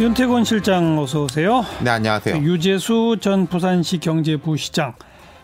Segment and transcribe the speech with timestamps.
[0.00, 1.62] 윤태곤 실장 어서 오세요.
[1.84, 2.36] 네, 안녕하세요.
[2.38, 4.94] 유재수 전 부산시 경제부 시장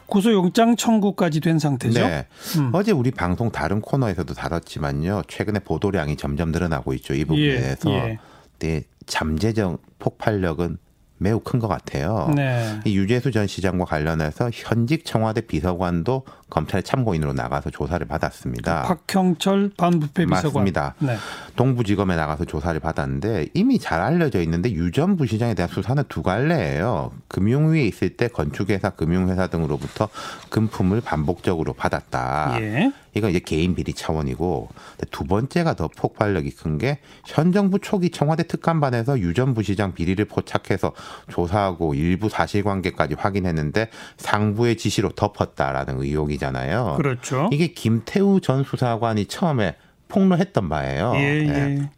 [0.07, 2.01] 구속영장 청구까지 된 상태죠.
[2.01, 2.27] 네.
[2.57, 2.71] 음.
[2.73, 5.25] 어제 우리 방송 다른 코너에서도 다뤘지만요.
[5.29, 7.13] 최근에 보도량이 점점 늘어나고 있죠.
[7.13, 7.77] 이 부분에 예.
[7.87, 8.19] 예.
[8.59, 10.79] 네, 잠재적 폭발력은
[11.19, 12.31] 매우 큰 것 같아요.
[12.35, 12.81] 네.
[12.87, 18.83] 이 유재수 전 시장과 관련해서 현직 청와대 비서관도 검찰 참고인으로 나가서 조사를 받았습니다.
[18.83, 20.31] 박형철 반부패 비서관.
[20.53, 20.95] 맞습니다.
[21.01, 21.17] 네.
[21.57, 27.13] 동부지검에 나가서 조사를 받았는데 이미 잘 알려져 있는데 유 전 부시장에 대한 수사는 두 갈래예요.
[27.29, 30.09] 금융위에 있을 때 건축회사, 금융회사 등으로부터
[30.49, 32.57] 금품을 반복적으로 받았다.
[32.61, 32.93] 예.
[33.15, 34.69] 이건 이제 개인 비리 차원이고
[35.11, 40.23] 두 번째가 더 폭발력이 큰 게 현 정부 초기 청와대 특감반에서 유 전 부시장 비리를
[40.27, 40.93] 포착해서
[41.31, 47.51] 조사하고 일부 사실관계까지 확인했는데 상부의 지시로 덮었다라는 의혹이 이잖아요 그렇죠.
[47.53, 49.77] 이게 김태우 전 수사관이 처음에
[50.09, 51.13] 폭로했던 바예요.
[51.17, 51.49] 예, 예.
[51.49, 51.91] 예.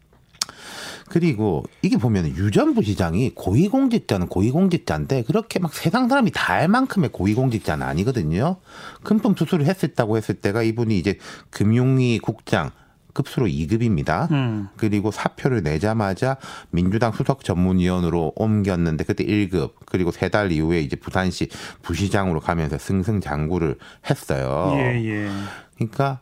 [1.09, 7.09] 그리고 이게 보면 유 전 부시장이 고위공직자는 고위공직자인데 그렇게 막 세상 사람이 다 알 만큼의
[7.11, 8.57] 고위공직자는 아니거든요.
[9.03, 11.17] 금품 수수를 했었다고 했을 때가 이분이 이제
[11.51, 12.71] 금융위 국장
[13.19, 14.31] 급수로 2급입니다.
[14.31, 14.69] 음.
[14.77, 16.37] 그리고 사표를 내자마자
[16.71, 21.49] 민주당 수석 전문위원으로 옮겼는데 그때 1급 그리고 세 달 이후에 이제 부산시
[21.81, 23.77] 부시장으로 가면서 승승장구를
[24.09, 24.73] 했어요.
[24.75, 25.29] 예, 예.
[25.75, 26.19] 그러니까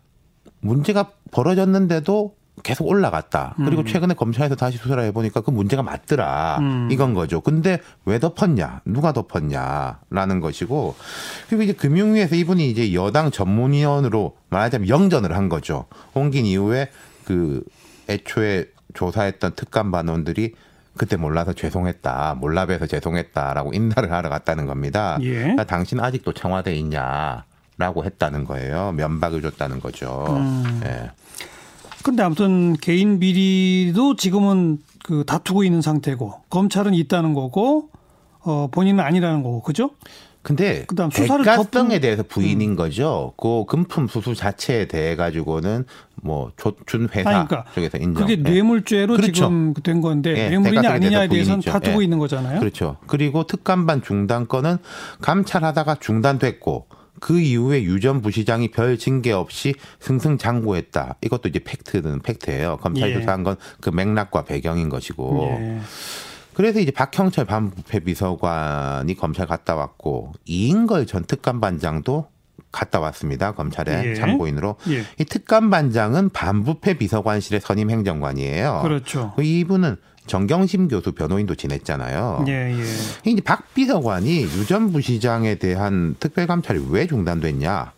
[0.61, 3.53] 문제가 벌어졌는데도 계속 올라갔다.
[3.57, 3.85] 그리고 음.
[3.85, 6.57] 최근에 검찰에서 다시 수사를 해보니까 그 문제가 맞더라.
[6.59, 6.89] 음.
[6.91, 7.41] 이건 거죠.
[7.41, 8.81] 근데 왜 덮었냐?
[8.85, 10.95] 누가 덮었냐?라는 것이고
[11.47, 15.85] 그리고 이제 금융위에서 이분이 이제 여당 전문위원으로 말하자면 영전을 한 거죠.
[16.13, 16.89] 옮긴 이후에
[17.25, 17.63] 그
[18.09, 20.53] 애초에 조사했던 특감 반원들이
[20.97, 25.19] 그때 몰라서 죄송했다, 몰라봬서 죄송했다라고 인사를 하러 갔다는 겁니다.
[25.21, 25.33] 예.
[25.33, 27.45] 그러니까 당신 아직도 청와대에 있냐
[27.77, 28.93] 라고 했다는 거예요.
[28.93, 30.25] 면박을 줬다는 거죠.
[30.29, 30.81] 음.
[30.85, 31.11] 예.
[32.03, 37.89] 근데 아무튼 개인 비리도 지금은 그 다투고 있는 상태고 검찰은 있다는 거고
[38.41, 39.91] 어 본인은 아니라는 거고 그죠?
[40.47, 42.75] 근데 그다음 수사를 대가성에 대해서 부인인 음.
[42.77, 43.33] 거죠.
[43.35, 45.83] 그 금품 수수 자체에 대해 가지고는
[46.21, 48.25] 뭐준 회사 아니, 그러니까 쪽에서 인정.
[48.25, 48.51] 그게 네.
[48.51, 49.31] 뇌물죄로 그렇죠.
[49.33, 52.05] 지금 된 건데 네, 뇌물이냐 아니냐에 대해서는 다투고 네.
[52.05, 52.61] 있는 거잖아요.
[52.61, 52.95] 그렇죠.
[53.07, 54.77] 그리고 특감반 중단 건은
[55.19, 56.87] 감찰하다가 중단됐고
[57.19, 61.17] 그 이후에 유 전 부시장이 별 징계 없이 승승장구했다.
[61.21, 62.77] 이것도 이제 팩트는 팩트예요.
[62.77, 63.13] 검찰 예.
[63.15, 65.47] 조사한 건 그 맥락과 배경인 것이고.
[65.59, 65.79] 예.
[66.53, 72.27] 그래서 이제 박형철 반부패 비서관이 검찰 갔다 왔고 이인걸 전 특감반장도
[72.71, 73.53] 갔다 왔습니다.
[73.53, 74.15] 검찰에 예.
[74.15, 74.75] 참고인으로.
[74.89, 75.03] 예.
[75.19, 78.81] 이 특감 반장은 반부패 비서관실의 선임 행정관이에요.
[78.83, 79.33] 그렇죠.
[79.41, 79.95] 이분은
[80.27, 82.43] 정경심 교수 변호인도 지냈잖아요.
[82.49, 82.83] 예, 예.
[83.31, 87.93] 이제 박 비서관이 유전 부시장에 대한 특별 감찰이 왜 중단됐냐?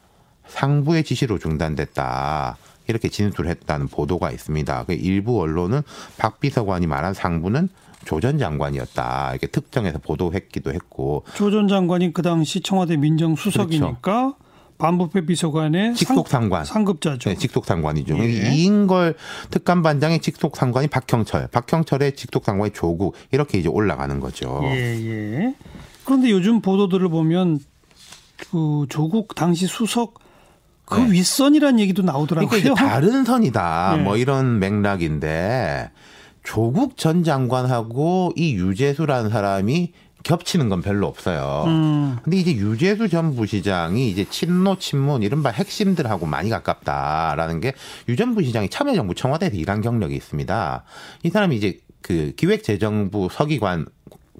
[0.47, 2.57] 상부의 지시로 중단됐다.
[2.87, 4.83] 이렇게 진술했다는 보도가 있습니다.
[4.85, 5.81] 그 일부 언론은
[6.17, 7.69] 박 비서관이 말한 상부는
[8.05, 9.31] 조전 장관이었다.
[9.31, 11.23] 이렇게 특정해서 보도했기도 했고.
[11.35, 14.35] 조 전 장관이 그 당시 청와대 민정수석이니까 그렇죠.
[14.79, 17.29] 반부패 비서관의 직속상관 상급자죠.
[17.29, 18.17] 네, 직속상관이죠.
[18.17, 18.53] 예.
[18.53, 19.15] 이인걸
[19.51, 24.61] 특감반장의 직속상관이 박형철, 박형철의 직속상관이 조국 이렇게 이제 올라가는 거죠.
[24.63, 25.53] 예, 예.
[26.05, 27.59] 그런데 요즘 보도들을 보면
[28.37, 30.15] 그 조국 당시 수석
[30.85, 31.11] 그 네.
[31.11, 32.49] 윗선이라는 얘기도 나오더라고요.
[32.49, 33.97] 그러니까 다른 선이다.
[33.97, 34.01] 네.
[34.03, 35.91] 뭐 이런 맥락인데
[36.41, 39.91] 조국 전 장관하고 이 유재수라는 사람이
[40.23, 41.63] 겹치는 건 별로 없어요.
[41.67, 42.17] 음.
[42.23, 47.73] 근데 이제 유재수 전 부시장이 이제 친노 친문 이른바 핵심들하고 많이 가깝다라는 게
[48.07, 50.83] 유 전 부시장이 참여정부 청와대에서 일한 경력이 있습니다.
[51.23, 53.85] 이 사람이 이제 그 기획재정부 서기관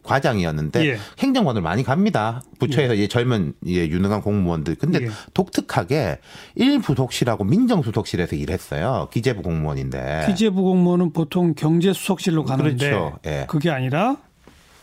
[0.04, 0.98] 과장이었는데 예.
[1.20, 2.42] 행정관을 많이 갑니다.
[2.60, 3.08] 부처에서 예.
[3.08, 4.76] 젊은 예, 유능한 공무원들.
[4.76, 5.10] 근데 예.
[5.34, 6.20] 독특하게
[6.56, 9.10] 일부속실하고 민정수석실에서 일했어요.
[9.12, 10.24] 기재부 공무원인데.
[10.28, 13.20] 기재부 공무원은 보통 경제수석실로 가는데 그렇죠.
[13.26, 13.46] 예.
[13.48, 14.18] 그게 아니라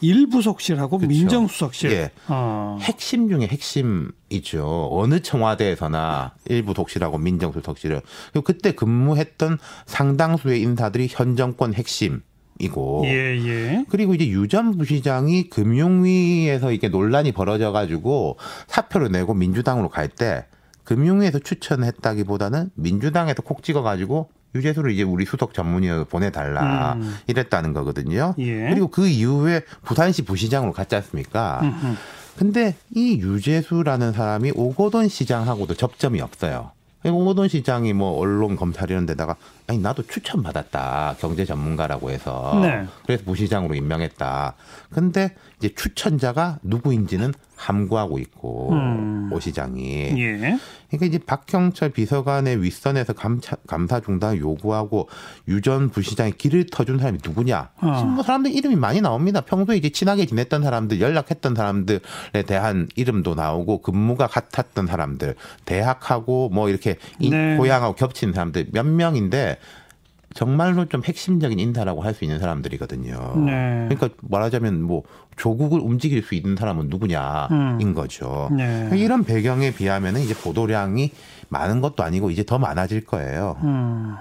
[0.01, 1.09] 일부속실하고 그렇죠.
[1.09, 1.93] 민정수석실.
[1.93, 2.11] 예.
[2.29, 2.79] 어.
[2.81, 4.89] 핵심 중에 핵심이죠.
[4.93, 8.03] 어느 청와대에서나 일부속실하고 민정수석실을.
[8.45, 12.23] 그때 근무했던 상당수의 인사들이 현 정권 핵심.
[12.59, 13.85] 이고 예, 예.
[13.91, 20.47] 그리고 이제 유 전 부시장이 금융위에서 이게 논란이 벌어져 가지고 사표를 내고 민주당으로 갈 때
[20.85, 27.17] 금융위에서 추천했다기보다는 민주당에서 콕 찍어 가지고 유재수를 이제 우리 수석 전문위원으로 보내달라 음.
[27.27, 28.35] 이랬다는 거거든요.
[28.39, 28.69] 예.
[28.71, 31.61] 그리고 그 이후에 부산시 부시장으로 갔지 않습니까?
[31.63, 31.95] 음흠.
[32.37, 36.73] 근데 이 유재수라는 사람이 오거돈 시장하고도 접점이 없어요.
[37.05, 39.37] 오거돈 시장이 뭐 언론 검찰 이런 데다가
[39.69, 42.85] 아니 나도 추천 받았다 경제 전문가라고 해서 네.
[43.07, 44.55] 그래서 부시장으로 임명했다.
[44.91, 49.16] 근데 이제 추천자가 누구인지는 함구하고 있고 음.
[49.33, 49.85] 오 시장이
[50.19, 50.59] 예.
[50.89, 55.09] 그러니까 이제 박형철 비서관의 윗선에서 감차, 감사 중단 요구하고
[55.49, 57.71] 유전 부시장의 길을 터준 사람이 누구냐?
[57.81, 58.05] 어.
[58.05, 59.41] 뭐 사람들 이름이 많이 나옵니다.
[59.41, 62.01] 평소에 이제 친하게 지냈던 사람들, 연락했던 사람들에
[62.47, 65.35] 대한 이름도 나오고 근무가 같았던 사람들,
[65.65, 67.57] 대학하고 뭐 이렇게 이- 네.
[67.57, 69.59] 고향하고 겹치는 사람들 몇 명인데
[70.37, 73.35] 정말로 좀 핵심적인 인사라고 할 수 있는 사람들이거든요.
[73.45, 73.87] 네.
[73.91, 75.03] 그러니까 말하자면 뭐
[75.37, 77.51] 조국을 움직일 수 있는 사람은 누구냐인
[77.81, 77.95] 음.
[77.95, 78.49] 거죠.
[78.57, 78.89] 네.
[78.95, 81.11] 이런 배경에 비하면은 이제 보도량이
[81.49, 83.57] 많은 것도 아니고 이제 더 많아질 거예요.
[83.63, 84.17] 음.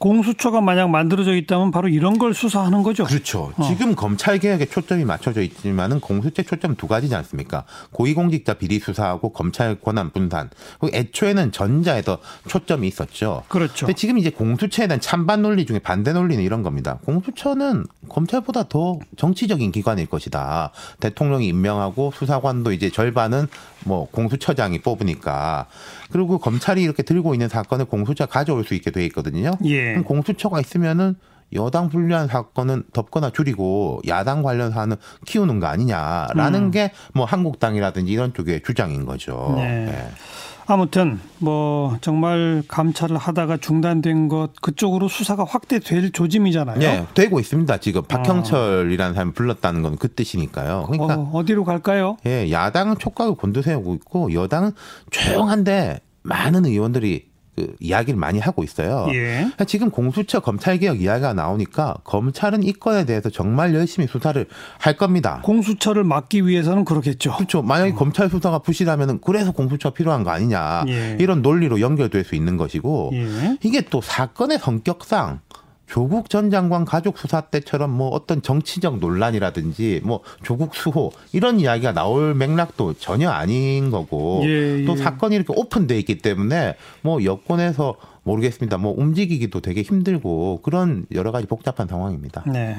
[0.00, 3.04] 공수처가 만약 만들어져 있다면 바로 이런 걸 수사하는 거죠.
[3.04, 3.52] 그렇죠.
[3.56, 3.68] 어.
[3.68, 7.64] 지금 검찰 개혁에 초점이 맞춰져 있지만은 공수처 초점 두 가지지 않습니까?
[7.92, 10.48] 고위공직자 비리 수사하고 검찰 권한 분산.
[10.80, 12.16] 그리고 애초에는 전자에 더
[12.48, 13.42] 초점이 있었죠.
[13.48, 13.86] 그렇죠.
[13.86, 16.98] 근데 지금 이제 공수처에 대한 찬반 논리 중에 반대 논리는 이런 겁니다.
[17.04, 20.72] 공수처는 검찰보다 더 정치적인 기관일 것이다.
[21.00, 23.48] 대통령이 임명하고 수사관도 이제 절반은
[23.84, 25.66] 뭐 공수처장이 뽑으니까
[26.10, 29.52] 그리고 검찰이 이렇게 들고 있는 사건을 공수처가 가져올 수 있게 돼 있거든요.
[29.64, 29.89] 예.
[29.92, 31.14] 그럼 공수처가 있으면은
[31.52, 34.96] 여당 불리한 사건은 덮거나 줄이고 야당 관련 사안은
[35.26, 39.48] 키우는 거 아니냐라는 게뭐 한국당이라든지 이런 쪽의 주장인 거죠.
[39.50, 39.56] 음.
[39.56, 39.88] 네.
[39.88, 40.10] 예.
[40.66, 46.78] 아무튼 뭐 정말 감찰을 하다가 중단된 것 그쪽으로 수사가 확대될 조짐이잖아요.
[46.78, 47.78] 네, 되고 있습니다.
[47.78, 50.86] 지금 박형철이라는 사람이 불렀다는 건 그 뜻이니까요.
[50.88, 52.16] 그러니까 어, 어디로 갈까요?
[52.24, 54.70] 예, 야당은 촉각을 곤두세우고 있고 여당은
[55.10, 59.06] 조용한데 많은 의원들이 그 이야기를 많이 하고 있어요.
[59.10, 59.34] 예.
[59.38, 64.46] 그러니까 지금 공수처 검찰개혁 이야기가 나오니까 검찰은 이 건에 대해서 정말 열심히 수사를
[64.78, 65.40] 할 겁니다.
[65.44, 67.34] 공수처를 막기 위해서는 그렇겠죠.
[67.36, 67.62] 그렇죠.
[67.62, 71.16] 만약에 검찰 수사가 부실하면 그래서 공수처 필요한 거 아니냐 예.
[71.18, 73.58] 이런 논리로 연결될 수 있는 것이고 예.
[73.62, 75.40] 이게 또 사건의 성격상
[75.90, 81.92] 조국 전 장관 가족 수사 때처럼 뭐 어떤 정치적 논란이라든지 뭐 조국 수호 이런 이야기가
[81.92, 84.96] 나올 맥락도 전혀 아닌 거고 예, 또 예.
[84.96, 88.78] 사건이 이렇게 오픈돼 있기 때문에 뭐 여권에서 모르겠습니다.
[88.78, 92.44] 뭐 움직이기도 되게 힘들고 그런 여러 가지 복잡한 상황입니다.
[92.46, 92.76] 네.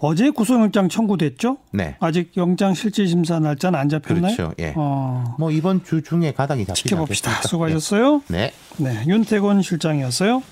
[0.00, 1.56] 어제 구속영장 청구됐죠?
[1.72, 1.96] 네.
[1.98, 4.36] 아직 영장 실질심사 날짜는 안 잡혔나요?
[4.36, 4.54] 그렇죠.
[4.60, 4.72] 예.
[4.76, 7.30] 어, 뭐 이번 주 중에 가닥이 잡히지 지켜봅시다.
[7.30, 7.48] 않겠습니까?
[7.48, 8.22] 수고하셨어요.
[8.28, 8.52] 네.
[8.76, 9.02] 네.
[9.08, 10.42] 윤태곤 실장이었어요.